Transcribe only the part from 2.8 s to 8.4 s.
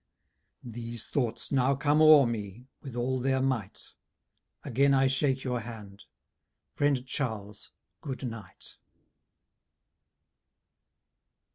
with all their might: Again I shake your hand, friend Charles, good